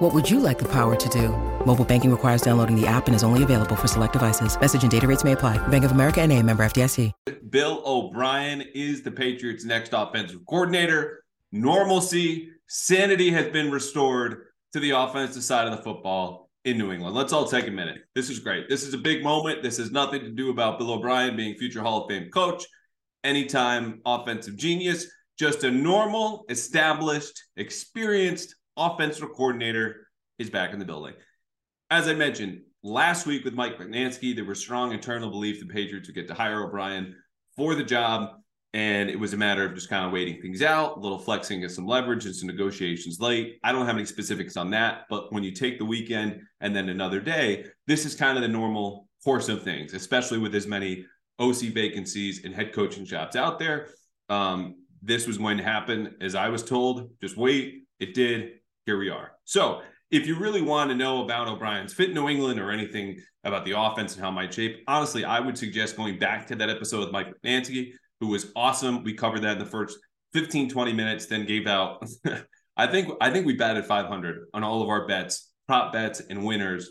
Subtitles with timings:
[0.00, 1.28] What would you like the power to do?
[1.66, 4.58] Mobile banking requires downloading the app and is only available for select devices.
[4.58, 5.58] Message and data rates may apply.
[5.68, 7.12] Bank of America and a member FDIC.
[7.50, 11.22] Bill O'Brien is the Patriots' next offensive coordinator.
[11.52, 17.14] Normalcy, sanity has been restored to the offensive side of the football in New England.
[17.14, 17.98] Let's all take a minute.
[18.14, 18.70] This is great.
[18.70, 19.62] This is a big moment.
[19.62, 22.64] This has nothing to do about Bill O'Brien being future Hall of Fame coach,
[23.22, 31.14] anytime offensive genius, just a normal, established, experienced offensive coordinator is back in the building.
[31.90, 36.08] As I mentioned last week with Mike Mutnansky, there was strong internal belief the Patriots
[36.08, 37.14] would get to hire O'Brien
[37.56, 38.30] for the job.
[38.72, 41.64] And it was a matter of just kind of waiting things out, a little flexing
[41.64, 43.58] of some leverage and some negotiations late.
[43.64, 46.88] I don't have any specifics on that, but when you take the weekend and then
[46.88, 51.04] another day, this is kind of the normal course of things, especially with as many
[51.40, 53.88] OC vacancies and head coaching jobs out there.
[54.28, 57.10] Um, this was going to happen, as I was told.
[57.20, 57.84] Just wait.
[57.98, 58.59] It did.
[58.90, 59.30] Here we are.
[59.44, 63.64] So, if you really want to know about O'Brien's fit New England or anything about
[63.64, 66.68] the offense and how it might shape, honestly, I would suggest going back to that
[66.68, 69.04] episode with Mike Mutnansky who was awesome.
[69.04, 69.96] We covered that in the first
[70.32, 72.04] 15, 20 minutes, then gave out.
[72.76, 76.44] I think I think we batted 500 on all of our bets, prop bets, and
[76.44, 76.90] winners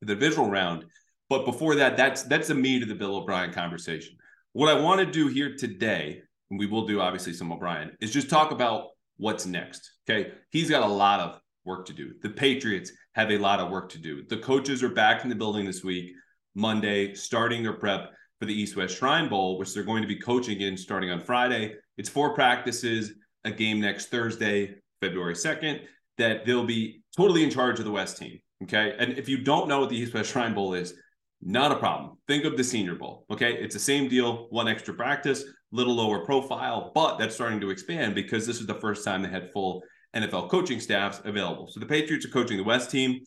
[0.00, 0.86] the visual round.
[1.28, 4.16] But before that, that's that's the meat of the Bill O'Brien conversation.
[4.54, 8.10] What I want to do here today, and we will do obviously some O'Brien, is
[8.10, 9.90] just talk about what's next.
[10.08, 12.12] Okay, he's got a lot of work to do.
[12.22, 14.22] The Patriots have a lot of work to do.
[14.28, 16.12] The coaches are back in the building this week,
[16.54, 20.18] Monday, starting their prep for the East West Shrine Bowl, which they're going to be
[20.18, 21.74] coaching in starting on Friday.
[21.96, 25.80] It's four practices, a game next Thursday, February 2nd,
[26.18, 28.38] that they'll be totally in charge of the West team.
[28.62, 28.94] Okay.
[28.98, 30.94] And if you don't know what the East West Shrine Bowl is,
[31.42, 32.18] not a problem.
[32.26, 33.26] Think of the Senior Bowl.
[33.30, 33.54] Okay.
[33.54, 38.14] It's the same deal, one extra practice, little lower profile, but that's starting to expand
[38.14, 39.82] because this is the first time they had full
[40.14, 41.68] NFL coaching staffs available.
[41.68, 43.20] So the Patriots are coaching the West team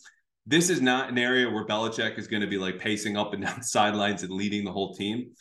[0.50, 3.44] this is not an area where Belichick is going to be like pacing up and
[3.46, 5.32] down the sidelines and leading the whole team.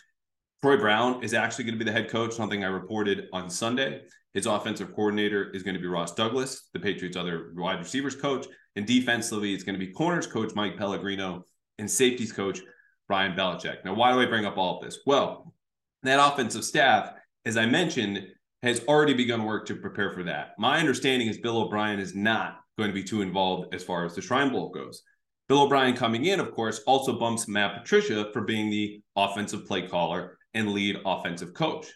[0.61, 4.03] Troy Brown is actually going to be the head coach, something I reported on Sunday.
[4.35, 8.47] His offensive coordinator is going to be Ross Douglas, the Patriots' other wide receivers coach.
[8.77, 11.45] And defensively, it's going to be corners coach Mike Pellegrino
[11.79, 12.61] and safeties coach
[13.07, 13.85] Brian Belichick.
[13.85, 15.01] Now, why do I bring up all of this?
[15.07, 15.55] Well,
[16.03, 17.13] that offensive staff,
[17.45, 18.27] as I mentioned,
[18.63, 20.51] has already begun work to prepare for that.
[20.59, 24.15] My understanding is Bill O'Brien is not going to be too involved as far as
[24.15, 25.03] the Shrine Bowl goes.
[25.49, 29.87] Bill O'Brien coming in, of course, also bumps Matt Patricia for being the offensive play
[29.89, 31.87] caller and lead offensive coach.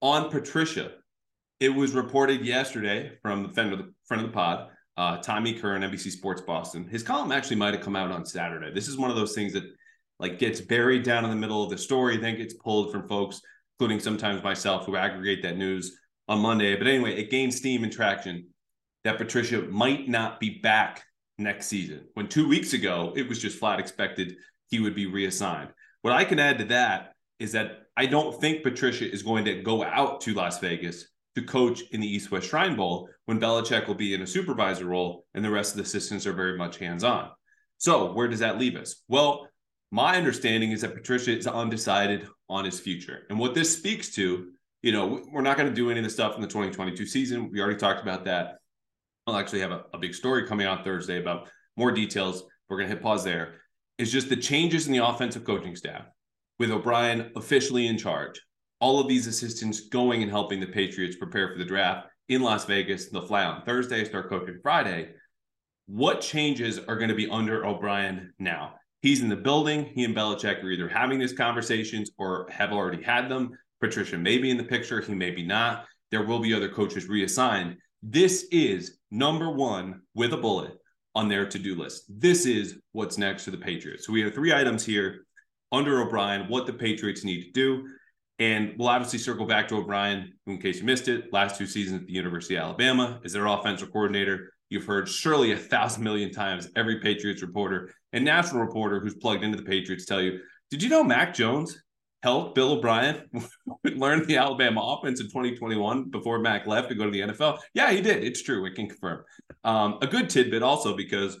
[0.00, 0.92] On Patricia,
[1.58, 4.69] it was reported yesterday from the of the, friend of the pod,
[5.00, 6.86] uh, Tommy Curran, NBC Sports Boston.
[6.86, 8.70] His column actually might have come out on Saturday.
[8.70, 9.64] This is one of those things that
[10.18, 13.40] like gets buried down in the middle of the story, then gets pulled from folks,
[13.78, 16.76] including sometimes myself, who aggregate that news on Monday.
[16.76, 18.48] But anyway, it gained steam and traction
[19.04, 21.02] that Patricia might not be back
[21.38, 22.04] next season.
[22.12, 24.36] When two weeks ago, it was just flat expected
[24.68, 25.70] he would be reassigned.
[26.02, 29.62] What I can add to that is that I don't think Patricia is going to
[29.62, 33.86] go out to Las Vegas to coach in the East West Shrine Bowl when Belichick
[33.86, 36.78] will be in a supervisor role and the rest of the assistants are very much
[36.78, 37.30] hands on.
[37.78, 39.02] So, where does that leave us?
[39.08, 39.48] Well,
[39.90, 43.20] my understanding is that Patricia is undecided on his future.
[43.28, 44.48] And what this speaks to,
[44.82, 47.50] you know, we're not going to do any of the stuff in the 2022 season.
[47.50, 48.58] We already talked about that.
[49.26, 52.44] I'll actually have a, a big story coming out Thursday about more details.
[52.68, 53.54] We're going to hit pause there.
[53.98, 56.06] Is just the changes in the offensive coaching staff
[56.58, 58.40] with O'Brien officially in charge.
[58.80, 62.64] All of these assistants going and helping the Patriots prepare for the draft in Las
[62.64, 63.06] Vegas.
[63.06, 65.10] They'll fly on Thursday, start coaching Friday.
[65.86, 68.74] What changes are going to be under O'Brien now?
[69.02, 69.86] He's in the building.
[69.94, 73.50] He and Belichick are either having these conversations or have already had them.
[73.80, 75.00] Patricia may be in the picture.
[75.00, 75.86] He may be not.
[76.10, 77.76] There will be other coaches reassigned.
[78.02, 80.72] This is number one with a bullet
[81.14, 82.04] on their to do list.
[82.08, 84.06] This is what's next to the Patriots.
[84.06, 85.26] So we have three items here
[85.72, 87.88] under O'Brien, what the Patriots need to do.
[88.40, 91.30] And we'll obviously circle back to O'Brien in case you missed it.
[91.30, 94.54] Last two seasons at the University of Alabama is their offensive coordinator.
[94.70, 99.44] You've heard surely a thousand million times every Patriots reporter and national reporter who's plugged
[99.44, 100.40] into the Patriots tell you,
[100.70, 101.82] did you know Mac Jones
[102.22, 103.28] helped Bill O'Brien
[103.84, 107.58] learn the Alabama offense in 2021 before Mac left to go to the NFL?
[107.74, 108.24] Yeah, he did.
[108.24, 108.62] It's true.
[108.62, 109.22] We can confirm.
[109.64, 111.38] Um, a good tidbit also because,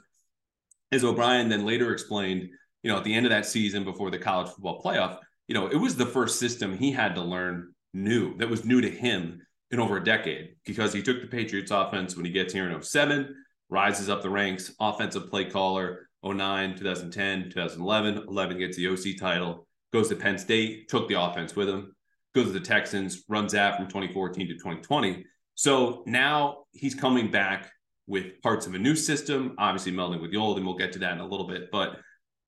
[0.92, 2.50] as O'Brien then later explained,
[2.82, 5.18] you know, at the end of that season before the college football playoff,
[5.50, 8.80] you know, it was the first system he had to learn new that was new
[8.80, 9.40] to him
[9.72, 12.80] in over a decade because he took the Patriots offense when he gets here in
[12.80, 13.34] 07,
[13.68, 19.66] rises up the ranks, offensive play caller, 09, 2010, 2011, 11 gets the OC title,
[19.92, 21.96] goes to Penn State, took the offense with him,
[22.32, 25.24] goes to the Texans, runs that from 2014 to 2020.
[25.56, 27.72] So now he's coming back
[28.06, 31.00] with parts of a new system, obviously melding with the old, and we'll get to
[31.00, 31.72] that in a little bit.
[31.72, 31.96] But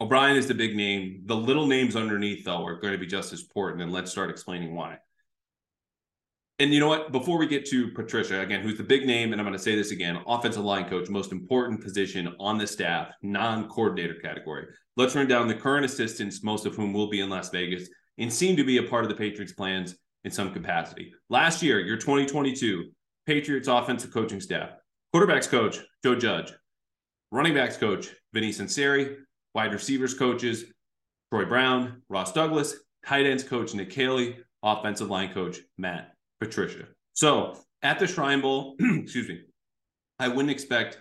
[0.02, 1.22] O'Brien is the big name.
[1.26, 3.82] The little names underneath, though, are going to be just as important.
[3.82, 4.98] And let's start explaining why.
[6.58, 7.12] And you know what?
[7.12, 9.76] Before we get to Patricia, again, who's the big name, and I'm going to say
[9.76, 14.66] this again offensive line coach, most important position on the staff, non coordinator category.
[14.96, 17.88] Let's run down the current assistants, most of whom will be in Las Vegas
[18.18, 19.94] and seem to be a part of the Patriots' plans
[20.24, 21.12] in some capacity.
[21.30, 22.90] Last year, your 2022
[23.24, 24.70] Patriots offensive coaching staff,
[25.14, 26.52] quarterbacks coach, Joe Judge,
[27.30, 29.16] running backs coach, Vinny Sunseri,
[29.54, 30.64] wide receivers coaches,
[31.30, 32.74] Troy Brown, Ross Douglas,
[33.06, 36.86] tight ends coach, Nick Caley, offensive line coach, Matt Patricia.
[37.14, 39.40] So at the Shrine Bowl, excuse me,
[40.18, 40.98] I wouldn't expect,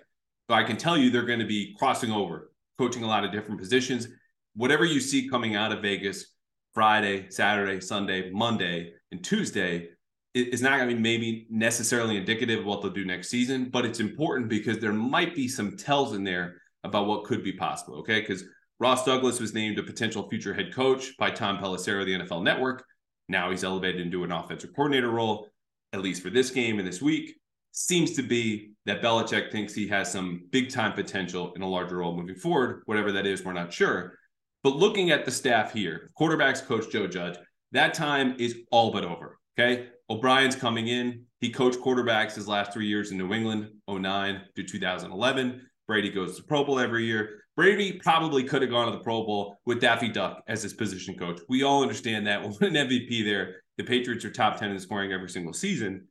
[0.48, 3.32] but I can tell you they're going to be crossing over, coaching a lot of
[3.32, 4.08] different positions.
[4.56, 6.34] Whatever you see coming out of Vegas
[6.74, 9.90] Friday, Saturday, Sunday, Monday, and Tuesday
[10.34, 13.86] is not going to be maybe necessarily indicative of what they'll do next season, but
[13.86, 17.96] it's important because there might be some tells in there about what could be possible.
[18.00, 18.22] Okay.
[18.22, 18.44] Because
[18.80, 22.84] Ross Douglas was named a potential future head coach by Tom Pelissero, the NFL Network.
[23.30, 25.48] Now he's elevated into an offensive coordinator role,
[25.94, 27.36] at least for this game and this week.
[27.74, 31.98] Seems to be that Belichick thinks he has some big time potential in a larger
[31.98, 32.82] role moving forward.
[32.86, 34.18] Whatever that is, we're not sure.
[34.64, 37.38] But looking at the staff here, quarterbacks coach Joe Judge,
[37.72, 39.38] that time is all but over.
[39.58, 39.88] Okay.
[40.10, 41.24] O'Brien's coming in.
[41.40, 45.62] He coached quarterbacks his last three years in New England, 09 to 2011.
[45.92, 47.42] Brady goes to Pro Bowl every year.
[47.58, 51.18] Brady probably could have gone to the Pro Bowl with Daffy Duck as his position
[51.18, 51.42] coach.
[51.50, 52.42] We all understand that.
[52.44, 53.58] We'll an MVP there.
[53.78, 56.08] The Patriots are top 10 in scoring every single season.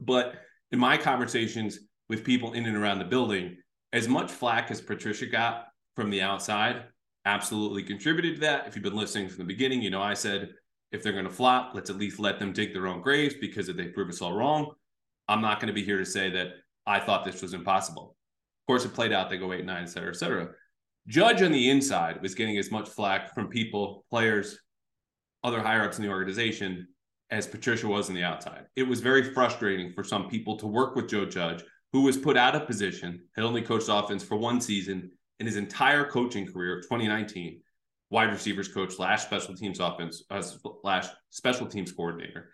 [0.00, 0.34] But
[0.72, 1.78] in my conversations
[2.08, 3.58] with people in and around the building,
[3.92, 6.82] as much flack as Patricia got from the outside,
[7.24, 8.66] absolutely contributed to that.
[8.66, 10.48] If you've been listening from the beginning, you know I said
[10.90, 13.68] if they're going to flop, let's at least let them dig their own graves because
[13.68, 14.72] if they prove us all wrong,
[15.28, 16.54] I'm not going to be here to say that
[16.88, 18.16] I thought this was impossible.
[18.62, 19.28] Of course, it played out.
[19.28, 20.50] They go eight, nine, et cetera, et cetera.
[21.08, 24.58] Judge on the inside was getting as much flack from people, players,
[25.42, 26.86] other higher ups in the organization
[27.30, 28.66] as Patricia was on the outside.
[28.76, 32.36] It was very frustrating for some people to work with Joe Judge, who was put
[32.36, 35.10] out of position, had only coached offense for one season
[35.40, 37.60] in his entire coaching career, 2019,
[38.10, 40.42] wide receivers coach slash special teams offense uh,
[40.82, 42.50] slash special teams coordinator.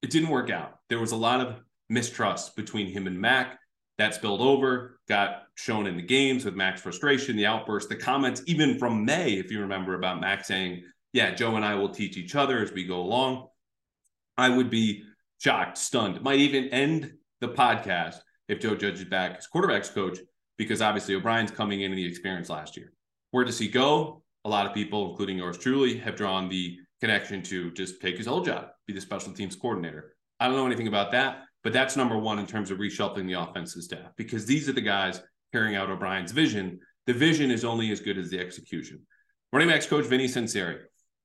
[0.00, 0.78] It didn't work out.
[0.88, 3.58] There was a lot of mistrust between him and Mac
[4.00, 8.42] that spilled over, got shown in the games with Mac's frustration, the outburst, the comments,
[8.46, 10.82] even from May, if you remember, about Mac's saying,
[11.12, 13.48] Yeah, Joe and I will teach each other as we go along.
[14.38, 15.04] I would be
[15.38, 16.22] shocked, stunned.
[16.22, 17.12] might even end
[17.42, 20.18] the podcast if Joe Judge is back as quarterbacks coach,
[20.56, 22.94] because obviously O'Brien's coming in the experience last year.
[23.32, 24.22] Where does he go?
[24.46, 28.28] A lot of people, including yours truly, have drawn the connection to just take his
[28.28, 30.14] old job, be the special teams coordinator.
[30.38, 31.42] I don't know anything about that.
[31.62, 34.80] But that's number one in terms of reshuffling the offensive staff because these are the
[34.80, 35.20] guys
[35.52, 36.80] carrying out O'Brien's vision.
[37.06, 39.00] The vision is only as good as the execution.
[39.52, 40.78] Running backs coach Vinny Sunseri.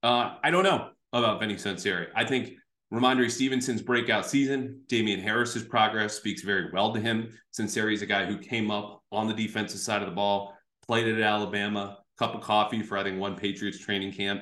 [0.04, 2.08] Uh, I don't know about Vinny Sunseri.
[2.16, 2.54] I think
[2.94, 7.30] Rhamondre Stevenson's breakout season, Damien Harris's progress speaks very well to him.
[7.58, 10.56] Sunseri is a guy who came up on the defensive side of the ball,
[10.86, 14.42] played at Alabama, cup of coffee for I think one Patriots training camp,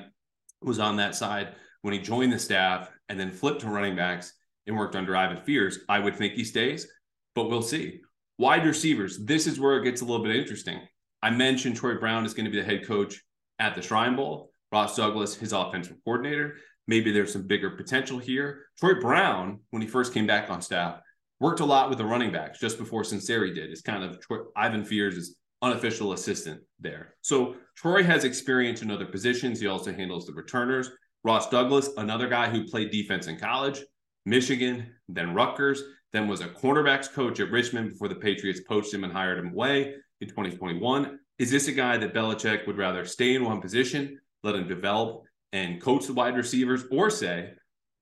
[0.62, 4.32] was on that side when he joined the staff and then flipped to running backs
[4.66, 5.80] and worked under Ivan Fears.
[5.88, 6.86] I would think he stays,
[7.34, 8.00] but we'll see.
[8.38, 10.80] Wide receivers, this is where it gets a little bit interesting.
[11.22, 13.22] I mentioned Troy Brown is going to be the head coach
[13.58, 14.50] at the Shrine Bowl.
[14.72, 16.56] Ross Douglas, his offensive coordinator.
[16.86, 18.66] Maybe there's some bigger potential here.
[18.78, 21.00] Troy Brown, when he first came back on staff,
[21.40, 23.70] worked a lot with the running backs just before Sunseri did.
[23.70, 27.14] It's kind of Troy, Ivan Fears' unofficial assistant there.
[27.22, 29.60] So Troy has experience in other positions.
[29.60, 30.90] He also handles the returners.
[31.22, 33.80] Ross Douglas, another guy who played defense in college,
[34.26, 39.04] Michigan, then Rutgers, then was a cornerbacks coach at Richmond before the Patriots poached him
[39.04, 41.18] and hired him away in 2021.
[41.38, 45.24] Is this a guy that Belichick would rather stay in one position, let him develop
[45.52, 47.52] and coach the wide receivers, or say,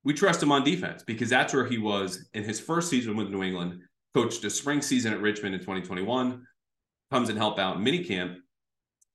[0.03, 1.03] we trust him on defense?
[1.03, 3.81] Because that's where he was in his first season with New England,
[4.13, 6.45] coached a spring season at Richmond in 2021,
[7.11, 8.35] comes and help out in minicamp,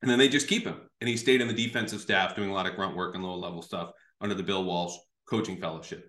[0.03, 0.81] and then they just keep him.
[1.01, 3.37] And he stayed in the defensive staff doing a lot of grunt work and low
[3.37, 4.97] level stuff under the Bill Walsh
[5.29, 6.09] coaching fellowship.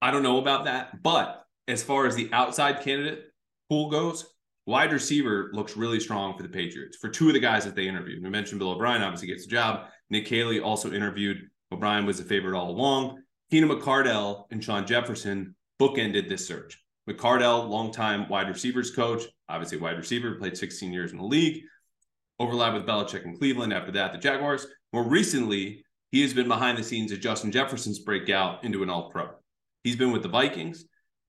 [0.00, 1.02] I don't know about that.
[1.02, 3.24] But as far as the outside candidate
[3.68, 4.26] pool goes,
[4.66, 7.88] wide receiver looks really strong for the Patriots for two of the guys that they
[7.88, 8.22] interviewed.
[8.22, 9.86] We mentioned Bill O'Brien obviously gets the job.
[10.10, 13.22] Nick Caley also interviewed O'Brien was the favorite all along.
[13.50, 16.78] Keenan McCardell and Shawn Jefferson bookended this search.
[17.08, 21.62] McCardell, longtime wide receivers coach, obviously wide receiver, played 16 years in the league,
[22.38, 23.72] overlap with Belichick in Cleveland.
[23.72, 24.66] After that, the Jaguars.
[24.92, 29.10] More recently, he has been behind the scenes at Justin Jefferson's breakout into an all
[29.10, 29.30] pro.
[29.88, 30.84] He's been with the Vikings.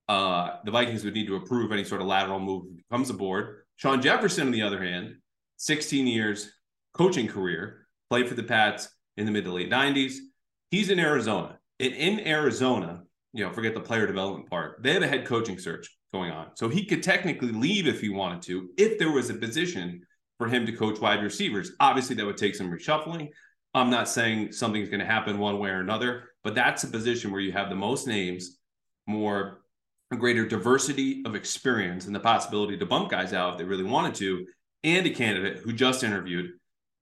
[0.09, 3.63] Uh, the Vikings would need to approve any sort of lateral move if comes aboard.
[3.77, 5.15] Shawn Jefferson, on the other hand,
[5.55, 6.51] 16 years
[6.93, 10.15] coaching career, played for the Pats in the mid to late 90s.
[10.71, 11.57] He's in Arizona.
[11.79, 15.57] And in Arizona, you know, forget the player development part, they have a head coaching
[15.57, 16.47] search going on.
[16.55, 20.01] So he could technically leave if he wanted to, if there was a position
[20.37, 21.71] for him to coach wide receivers.
[21.79, 23.29] Obviously, that would take some reshuffling.
[23.73, 27.31] I'm not saying something's going to happen one way or another, but that's a position
[27.31, 28.57] where you have the most names,
[29.07, 29.61] more
[30.11, 33.83] a greater diversity of experience, and the possibility to bump guys out if they really
[33.83, 34.45] wanted to,
[34.83, 36.51] and a candidate who just interviewed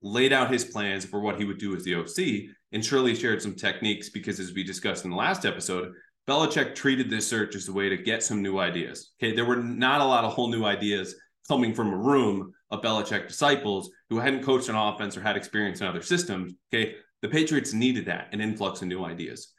[0.01, 3.41] laid out his plans for what he would do as the OC, and Shirley shared
[3.41, 5.93] some techniques because, as we discussed in the last episode,
[6.27, 9.11] Belichick treated this search as a way to get some new ideas.
[9.21, 11.15] Okay, there were not a lot of whole new ideas
[11.47, 15.79] coming from a room of Belichick disciples who hadn't coached an offense or had experience
[15.79, 16.53] in other systems.
[16.73, 19.53] Okay, the Patriots needed that an influx of new ideas.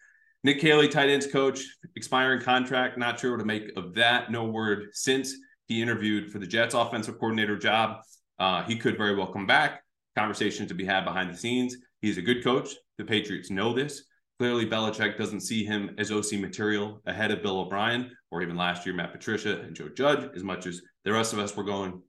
[0.45, 1.65] Nick Caley, tight ends coach,
[1.97, 2.97] expiring contract.
[2.97, 4.31] Not sure what to make of that.
[4.31, 5.35] No word since
[5.67, 8.01] he interviewed for the Jets offensive coordinator job.
[8.39, 9.83] Uh, he could very well come back.
[10.17, 11.77] Conversation to be had behind the scenes.
[12.01, 12.71] He's a good coach.
[12.99, 14.05] The Patriots know this.
[14.39, 18.87] Clearly, Belichick doesn't see him as OC material ahead of Bill O'Brien or even last
[18.87, 22.01] year Matt Patricia and Joe Judge, as much as the rest of us were going,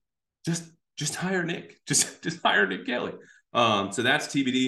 [0.46, 0.63] just
[0.96, 3.13] just hire Nick, just just hire Nick Kelly.
[3.53, 4.68] Um, so that's TBD.